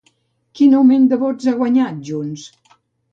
[0.59, 2.47] Quin augment de vots ha guanyat Junts?